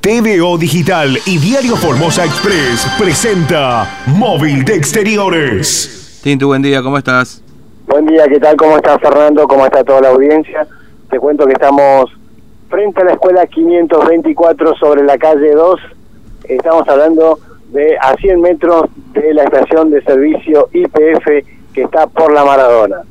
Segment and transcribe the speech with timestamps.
[0.00, 6.20] TVO Digital y Diario Formosa Express presenta Móvil de Exteriores.
[6.22, 7.42] Tintu, buen día, ¿cómo estás?
[7.86, 8.56] Buen día, ¿qué tal?
[8.56, 9.46] ¿Cómo está Fernando?
[9.46, 10.66] ¿Cómo está toda la audiencia?
[11.10, 12.10] Te cuento que estamos
[12.70, 15.80] frente a la escuela 524 sobre la calle 2.
[16.44, 17.38] Estamos hablando
[17.68, 21.26] de a 100 metros de la estación de servicio IPF
[21.74, 23.02] que está por la Maradona.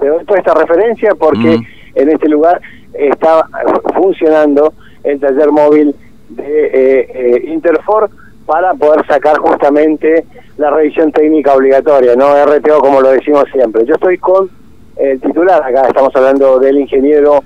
[0.00, 1.64] Te doy toda esta referencia porque Mm.
[1.94, 2.60] en este lugar
[2.94, 3.46] está
[3.94, 4.72] funcionando
[5.04, 5.94] el taller móvil
[6.36, 8.10] de eh, eh, Interfor
[8.46, 10.24] para poder sacar justamente
[10.58, 13.84] la revisión técnica obligatoria, no RTO como lo decimos siempre.
[13.84, 14.50] Yo estoy con
[14.96, 17.42] el titular acá, estamos hablando del ingeniero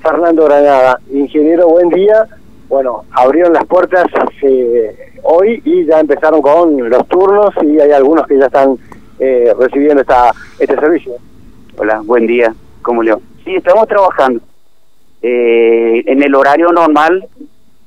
[0.00, 1.00] Fernando Granada.
[1.10, 2.26] Ingeniero, buen día.
[2.68, 8.26] Bueno, abrieron las puertas hace hoy y ya empezaron con los turnos y hay algunos
[8.26, 8.76] que ya están
[9.18, 11.14] eh, recibiendo esta, este servicio.
[11.78, 12.54] Hola, buen día.
[12.82, 13.18] ¿Cómo le va?
[13.44, 14.40] Sí, estamos trabajando
[15.22, 17.26] eh, en el horario normal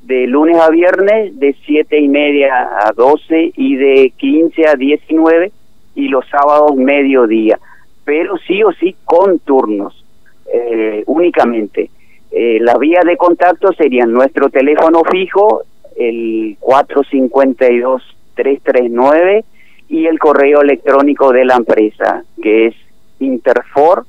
[0.10, 5.52] de lunes a viernes de siete y media a 12 y de 15 a 19
[5.94, 7.60] y los sábados mediodía,
[8.06, 10.04] pero sí o sí con turnos
[10.52, 11.92] eh, únicamente.
[12.32, 15.62] Eh, la vía de contacto serían nuestro teléfono fijo,
[15.96, 19.44] el 452-339
[19.90, 22.76] y el correo electrónico de la empresa, que es
[23.20, 24.08] interfor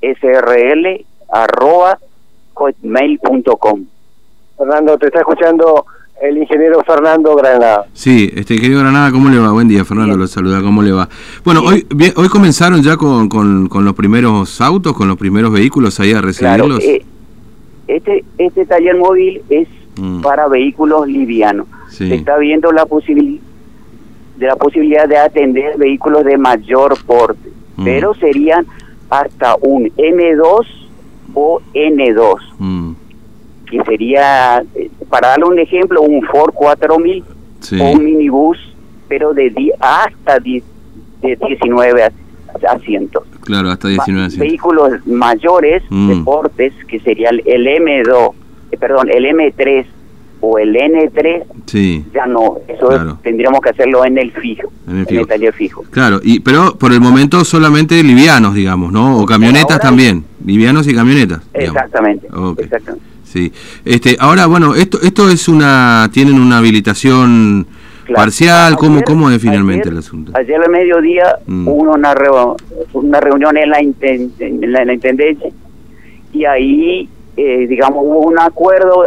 [0.00, 1.98] srl arroba
[2.54, 3.84] hotmail.com.
[4.62, 5.86] Fernando, te está escuchando
[6.22, 7.84] el ingeniero Fernando Granada.
[7.94, 9.50] Sí, este querido Granada, ¿cómo le va?
[9.50, 11.08] Buen día, Fernando, lo saluda, ¿cómo le va?
[11.44, 11.72] Bueno, Bien.
[11.74, 15.98] hoy bien, hoy comenzaron ya con, con, con los primeros autos, con los primeros vehículos
[15.98, 16.84] ahí a Claro, recibirlos.
[16.84, 17.04] eh,
[17.88, 19.66] este, este taller móvil es
[20.00, 20.22] Mm.
[20.22, 21.66] para vehículos livianos.
[21.90, 22.08] Sí.
[22.08, 23.42] Se está viendo la posibilidad
[24.38, 27.84] de la posibilidad de atender vehículos de mayor porte, Mm.
[27.84, 28.64] pero serían
[29.10, 30.66] hasta un M2
[31.34, 32.91] o N2, Mm,
[33.72, 37.24] que sería, eh, para darle un ejemplo, un Ford 4000
[37.60, 38.58] sí, o un minibús,
[39.08, 40.62] pero de di- hasta di-
[41.22, 42.12] de 19 a-
[42.70, 43.24] asientos.
[43.44, 44.38] claro, hasta Ma- 19 años.
[44.38, 46.08] vehículos mayores, Mm.
[46.18, 48.34] deportes, que sería el, el M2,
[48.72, 49.86] eh, perdón, el M3
[50.40, 53.18] o el N3, Sí, ya no, eso Claro.
[53.22, 55.20] tendríamos que hacerlo en el fijo, En el en fijo.
[55.22, 55.84] el taller fijo.
[55.90, 59.18] claro, y pero por el momento solamente livianos, digamos, ¿no?
[59.18, 61.40] O camionetas ahora- también, livianos y camionetas.
[61.54, 61.76] digamos.
[61.76, 62.26] Exactamente,
[62.58, 63.06] exactamente.
[63.32, 63.50] Sí.
[63.86, 67.66] Este, ahora, bueno, esto esto es una tienen una habilitación
[68.04, 68.16] Claro.
[68.24, 70.32] parcial, ¿cómo Ayer- cómo es finalmente ayer- el asunto?
[70.34, 71.68] Ayer al mediodía Mm.
[71.68, 72.56] hubo una, reo-
[72.92, 74.32] una reunión en la, en
[74.72, 75.48] la, en la Intendencia
[76.32, 79.04] y ahí, eh, digamos, hubo un acuerdo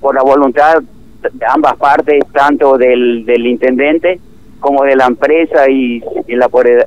[0.00, 0.82] por la voluntad
[1.22, 4.18] de ambas partes, tanto del, del Intendente
[4.58, 6.86] como de la empresa y, y el apodera-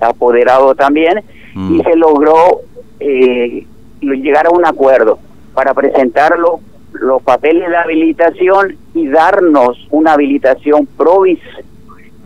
[0.00, 1.20] apoderado también,
[1.54, 1.74] Mm.
[1.78, 2.60] y se logró
[2.98, 3.66] eh,
[4.00, 5.18] llegar a un acuerdo
[5.54, 6.60] para presentar los,
[6.92, 11.40] los papeles de habilitación y darnos una habilitación provis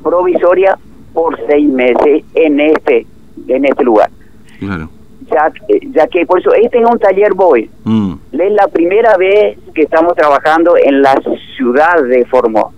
[0.03, 0.79] provisoria
[1.13, 3.07] por seis meses en este
[3.49, 4.11] en este lugar.
[4.59, 4.89] Claro.
[5.31, 5.53] ya
[5.93, 9.83] ya que por eso este es un taller boy Mm, es la primera vez que
[9.83, 11.15] estamos trabajando en la
[11.57, 12.75] ciudad de Formosa.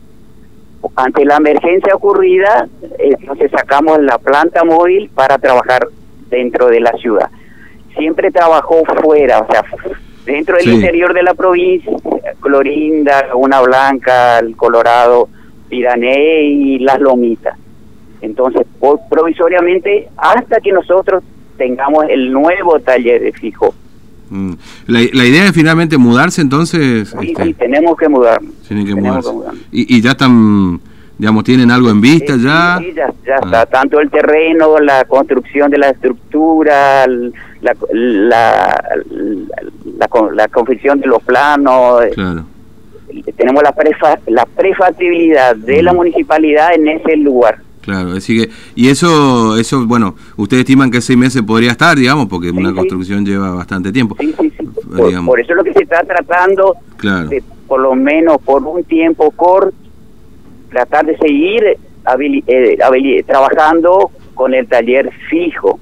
[0.96, 2.68] Ante la emergencia ocurrida
[2.98, 5.88] entonces sacamos la planta móvil para trabajar
[6.30, 7.28] dentro de la ciudad.
[7.96, 9.64] Siempre trabajó fuera o sea
[10.32, 10.70] dentro del Sí.
[10.72, 11.92] interior de la provincia
[12.40, 15.28] Clorinda Laguna Blanca el Colorado
[15.68, 17.56] Pirané y las Lomitas
[18.22, 21.22] entonces por- provisoriamente hasta que nosotros
[21.56, 23.74] tengamos el nuevo taller de fijo
[24.30, 24.52] mm.
[24.86, 27.14] La, la idea es finalmente mudarse entonces.
[27.20, 28.52] Sí, este, sí, tenemos que mudarnos.
[28.66, 29.28] tienen que mudarse.
[29.28, 29.60] que mudarnos.
[29.72, 30.80] Y, y ya están,
[31.18, 32.78] digamos, tienen algo en vista Sí, ya.
[32.80, 33.40] sí, ya, ya Ah.
[33.44, 33.66] está.
[33.66, 37.32] Tanto el terreno, la construcción de la estructura, el-
[37.62, 39.62] la, la, la,
[39.98, 42.02] la con- la confección de los planos.
[42.04, 42.44] eh, Claro.
[43.36, 45.96] Tenemos la, prefa, la prefactibilidad de la Mm.
[45.96, 47.58] municipalidad en ese lugar.
[47.80, 52.26] Claro, así que, y eso, eso, bueno, ustedes estiman que seis meses podría estar, digamos,
[52.28, 52.76] porque Sí, una sí.
[52.76, 54.16] construcción lleva bastante tiempo.
[54.20, 54.66] Sí, sí, sí.
[54.96, 57.28] Por, por eso es lo que se está tratando, Claro.
[57.28, 59.74] de, por lo menos por un tiempo corto,
[60.70, 61.62] tratar de seguir
[62.04, 65.80] habili- eh, habili- trabajando con el taller fijo.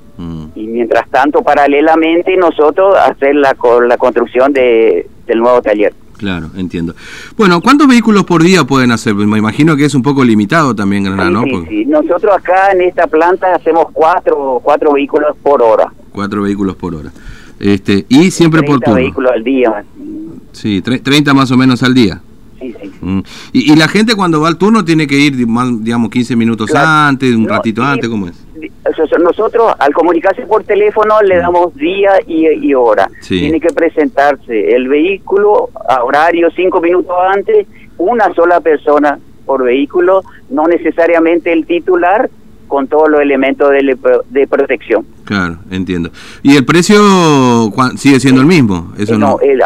[0.58, 3.56] Y mientras tanto paralelamente nosotros hacer la,
[3.87, 5.94] la construcción de, del nuevo taller.
[6.16, 6.94] claro, entiendo.
[7.37, 9.14] Bueno, ¿cuántos vehículos por día pueden hacer?
[9.14, 11.43] Me imagino que es un poco limitado también, Granada, Sí, ¿no?
[11.44, 11.84] sí, Porque sí.
[11.87, 15.93] Nosotros acá en esta planta hacemos cuatro, cuatro vehículos por hora.
[16.10, 17.12] Cuatro vehículos por hora.
[17.61, 18.96] Este, y siempre por 30 turno.
[18.96, 19.84] vehículos al día.
[20.52, 22.20] Sí, tre- 30 más o menos al día.
[22.61, 22.90] Sí, sí.
[23.00, 23.20] Mm.
[23.52, 26.88] Y, y la gente cuando va al turno tiene que ir, digamos, 15 minutos Claro.
[26.88, 28.34] antes, un No, ratito antes, ¿cómo es?
[29.20, 33.11] Nosotros al comunicarse por teléfono le damos día y, y hora.
[33.20, 33.41] Sí.
[33.41, 37.67] Tiene que presentarse el vehículo a horario cinco minutos antes
[37.99, 42.31] una sola persona por vehículo, no necesariamente el titular
[42.69, 43.97] con todos los elementos de,
[44.29, 45.06] de protección.
[45.25, 46.11] Claro, entiendo.
[46.43, 46.99] ¿Y el precio
[47.97, 48.93] sigue siendo el mismo?
[48.99, 49.41] Eso no, no.
[49.41, 49.62] El,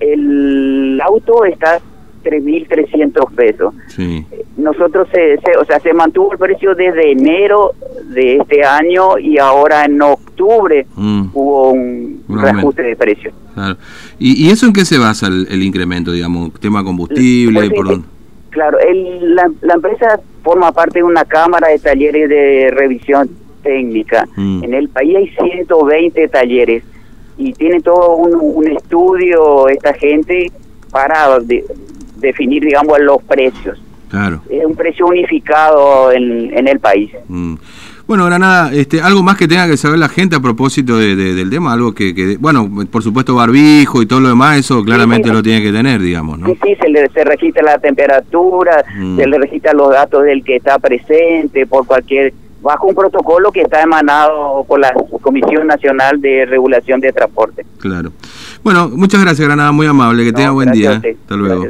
[0.00, 1.78] el auto está
[2.24, 3.74] 3.300 pesos.
[3.88, 4.26] Sí.
[4.58, 7.74] Nosotros, se, o sea, se mantuvo el precio desde enero
[8.12, 11.28] de este año y ahora en octubre mm.
[11.32, 13.30] hubo un, reajuste de precio.
[13.54, 13.76] Claro.
[14.18, 16.52] ¿Y, eso en qué se basa el, incremento, digamos?
[16.54, 17.70] ¿Tema combustible?
[17.70, 18.02] Pues, eh,
[18.50, 23.30] claro, el, la, la, empresa forma parte de una cámara de talleres de revisión
[23.62, 24.26] técnica.
[24.34, 24.64] Mm.
[24.64, 26.82] En el país hay 120 talleres
[27.36, 30.50] y tiene todo un, un estudio esta gente
[30.90, 31.38] para
[32.16, 33.80] definir, digamos, los precios.
[34.08, 34.42] Claro.
[34.48, 37.10] Es un precio unificado en, en el país.
[37.28, 37.54] Mm.
[38.08, 41.50] Bueno, Granada, este, algo más que tenga que saber la gente a propósito de, del
[41.50, 45.62] tema, algo que, bueno, por supuesto barbijo y todo lo demás, eso claramente lo tiene
[45.62, 46.46] que tener, digamos, ¿no?
[46.46, 49.18] Sí, sí, se, le, se registra la temperatura, mm.
[49.18, 52.32] se le registra los datos del que está presente por cualquier
[52.62, 54.90] bajo un protocolo que está emanado por la
[55.20, 57.66] Comisión Nacional de Regulación de Transporte.
[57.78, 58.12] Claro.
[58.64, 60.92] Bueno, muchas gracias, Granada, muy amable, que tenga buen día.
[60.92, 61.66] Hasta luego.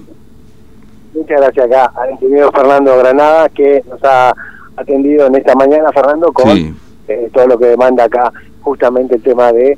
[1.18, 4.32] Muchas gracias acá al ingeniero Fernando Granada que nos ha
[4.76, 9.52] atendido en esta mañana, Fernando, con eh, todo lo que demanda acá justamente el tema
[9.52, 9.76] de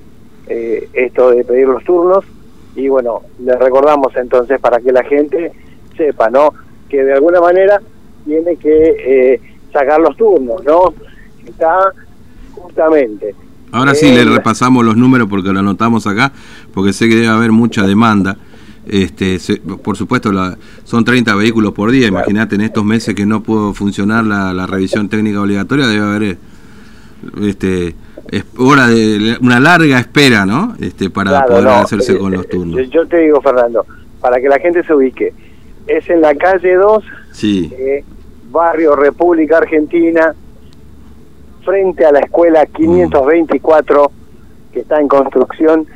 [0.48, 2.24] eh, esto de pedir los turnos.
[2.76, 5.52] Y bueno, le recordamos entonces para que la gente
[5.96, 6.52] sepa, ¿no?
[6.90, 7.80] Que de alguna manera
[8.26, 9.40] tiene que eh,
[9.72, 10.92] sacar los turnos, ¿no?
[11.46, 11.78] Está
[12.52, 13.34] justamente.
[13.72, 16.32] Ahora sí, le repasamos los números porque lo anotamos acá,
[16.74, 18.36] porque sé que debe haber mucha demanda.
[18.92, 19.38] Este,
[19.84, 22.08] por supuesto, la, son 30 vehículos por día.
[22.08, 26.38] Imagínate, en estos meses que no pudo funcionar la, revisión técnica obligatoria, debe haber
[27.40, 27.94] este,
[28.32, 30.74] es hora de una larga espera, ¿no?
[30.80, 32.90] Este, para poder hacerse con los turnos.
[32.90, 33.86] Yo te digo, Fernando,
[34.20, 35.32] para que la gente se ubique,
[35.86, 37.72] es en la calle 2, sí.
[37.72, 38.04] Eh,
[38.50, 40.34] barrio República Argentina,
[41.64, 44.10] frente a la escuela 524,
[44.72, 45.86] que está en construcción,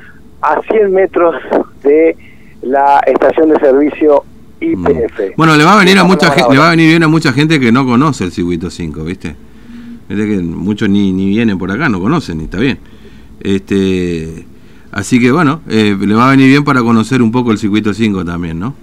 [0.41, 1.35] a 100 metros
[1.83, 2.17] de
[2.65, 4.25] la estación de servicio
[4.61, 5.19] IPF.
[5.19, 5.33] Mm.
[5.37, 7.33] Bueno, le va a venir a mucha gente, le va a venir bien a mucha
[7.33, 9.37] gente que no conoce el circuito 5, ¿viste?
[10.09, 12.79] Viste que muchos ni, ni vienen por acá, no conocen, y está bien.
[13.41, 14.47] Este,
[14.93, 17.93] así que bueno, eh, le va a venir bien para conocer un poco el circuito
[17.93, 18.75] 5 también, ¿no?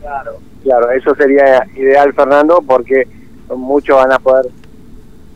[0.00, 0.32] Claro,
[0.62, 3.06] claro, eso sería ideal, Fernando, porque
[3.56, 4.46] muchos van a poder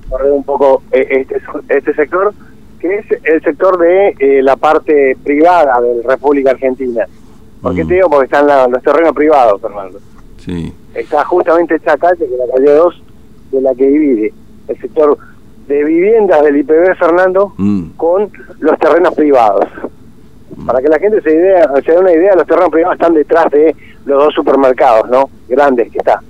[0.08, 2.32] correr un poco eh, este, este sector,
[2.81, 7.06] que es el sector de eh, la parte privada de la República Argentina.
[7.67, 7.89] ¿Por qué mm.
[7.89, 8.09] te digo?
[8.09, 9.99] Porque están los terrenos privados, Fernando.
[10.39, 10.73] Sí.
[10.95, 13.03] Está justamente esta calle, que es la calle 2,
[13.51, 14.33] de la que divide
[14.69, 15.19] el sector
[15.67, 17.91] de viviendas del IPB, Fernando, mm.
[17.97, 18.31] con
[18.61, 19.69] los terrenos privados.
[20.57, 20.67] Mm.
[20.67, 23.51] Para que la gente se, idea, se dé una idea, los terrenos privados están detrás
[23.51, 23.75] de
[24.05, 25.29] los dos supermercados, ¿no?
[25.49, 26.23] Grandes que está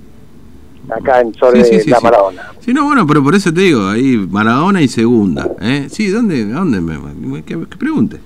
[0.89, 2.51] acá en sobre la Maradona.
[2.61, 5.51] Sí, no, bueno, pero por eso te digo, ahí Maradona y Segunda.
[5.61, 5.87] ¿eh?
[5.91, 6.45] Sí, ¿dónde?
[6.45, 8.17] ¿Dónde me, que, pregunte?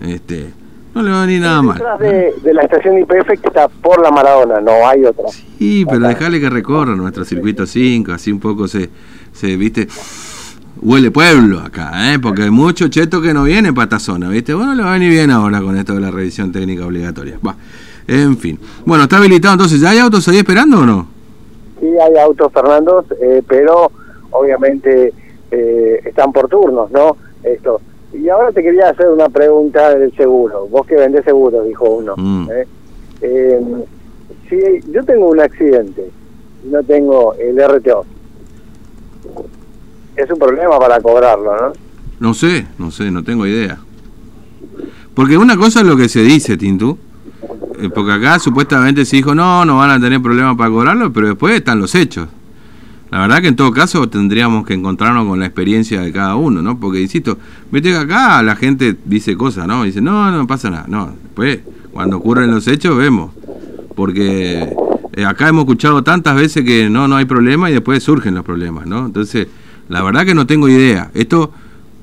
[0.00, 0.52] Este,
[0.94, 1.78] no le va a venir nada mal.
[1.78, 5.28] Detrás de, la estación IPF que está por la Maradona, no hay otra.
[5.28, 8.90] Sí, pero dejale que recorra nuestro circuito 5, así un poco se,
[9.32, 9.86] se viste,
[10.82, 12.18] huele pueblo acá, ¿eh?
[12.18, 14.54] porque hay mucho cheto que no viene para esta zona, ¿viste?
[14.54, 17.38] Bueno, le va a venir bien ahora con esto de la revisión técnica obligatoria.
[17.46, 17.54] Va,
[18.08, 18.58] en fin.
[18.84, 19.80] Bueno, ¿está habilitado entonces?
[19.80, 21.06] ¿Ya hay autos ahí esperando o no?
[21.80, 23.90] Sí, hay autos, Fernando, eh, pero
[24.30, 25.12] obviamente
[25.50, 27.16] eh, están por turnos, ¿no?
[27.42, 27.80] Esto
[28.12, 30.66] y ahora te quería hacer una pregunta del seguro.
[30.68, 32.14] Vos que vendés seguro, dijo uno.
[32.16, 32.48] Mm.
[32.50, 32.66] ¿eh?
[33.22, 33.82] Em,
[34.48, 34.56] si
[34.92, 36.10] yo tengo un accidente
[36.64, 38.04] y no tengo el RTO,
[40.16, 41.72] es un problema para cobrarlo, ¿no?
[42.18, 43.78] No sé, no sé, no tengo idea.
[45.14, 46.98] Porque una cosa es lo que se dice, Tintu.
[47.80, 51.28] Eh, porque acá supuestamente se dijo, no, no van a tener problemas para cobrarlo, pero
[51.28, 52.28] después están los hechos.
[53.10, 56.62] La verdad que en todo caso tendríamos que encontrarnos con la experiencia de cada uno,
[56.62, 56.78] ¿no?
[56.78, 57.38] Porque, insisto,
[57.72, 59.82] vete que acá la gente dice cosas, ¿no?
[59.82, 60.84] Dice, no, no pasa nada.
[60.88, 61.58] No, después,
[61.92, 63.32] cuando ocurren los hechos, vemos.
[63.96, 64.76] Porque
[65.14, 68.44] eh, acá hemos escuchado tantas veces que no, no hay problema y después surgen los
[68.44, 69.06] problemas, ¿no?
[69.06, 69.48] Entonces,
[69.88, 71.10] la verdad que no tengo idea.
[71.12, 71.52] Esto,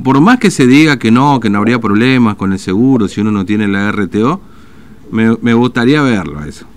[0.03, 3.21] por más que se diga que no, que no habría problemas con el seguro si
[3.21, 4.41] uno no tiene la RTO,
[5.11, 6.67] me, me gustaría verlo eso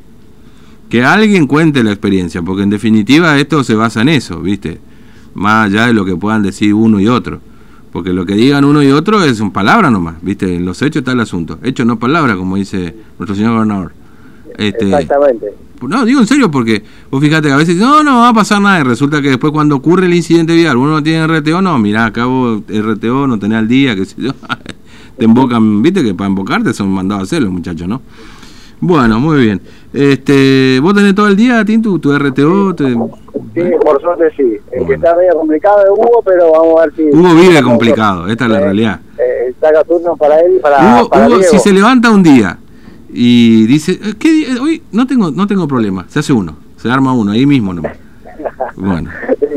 [0.90, 4.80] que alguien cuente la experiencia, porque en definitiva esto se basa en eso, ¿viste?
[5.34, 7.40] Más allá de lo que puedan decir uno y otro.
[7.92, 10.56] Porque lo que digan uno y otro es un palabra nomás, ¿viste?
[10.56, 11.58] En los hechos está el asunto.
[11.62, 13.92] Hechos no palabra, como dice nuestro señor gobernador.
[14.58, 15.46] Este, Exactamente.
[15.80, 18.60] No, digo en serio porque vos fíjate que a veces no, no va a pasar
[18.60, 21.78] nada y resulta que después cuando ocurre el incidente vial uno no tiene RTO, no,
[21.78, 24.32] mirá, acabo RTO, no tenés al día, qué sé yo.
[25.18, 28.02] Te embocan, viste que para embocarte son mandados a hacer los muchachos, ¿no?
[28.80, 29.60] Bueno, muy bien.
[29.92, 32.74] Este, ¿Vos tenés todo el día, Tintu, tu RTO?
[32.74, 32.92] Te...
[32.92, 34.56] Sí, por suerte sí.
[34.72, 37.02] El que está medio complicado es Hugo, pero vamos a ver si...
[37.14, 39.00] Hugo vive complicado, esta es la Eh, realidad.
[39.18, 41.50] Eh, saca turnos para él y para, Hugo, para Hugo, Diego.
[41.52, 42.58] si se levanta un día
[43.12, 44.48] y dice, "Eh, ¿qué día?
[44.62, 47.92] hoy no tengo, no tengo problema, se hace uno, se arma uno, ahí mismo nomás.
[48.76, 49.10] Bueno,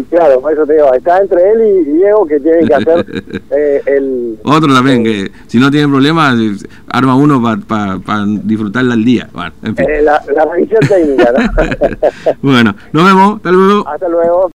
[0.09, 3.05] Claro, por eso te digo, está entre él y Diego que tienen que hacer
[3.51, 4.39] eh, el...
[4.43, 6.55] otro también que si no tiene problema, eh,
[6.89, 9.29] arma uno para disfrutarla al día.
[9.33, 9.89] Bueno, en fin.
[9.89, 12.33] eh, la, la revisión técnica, ¿no?
[12.41, 13.87] bueno, nos vemos, hasta luego.
[13.87, 14.52] Hasta luego.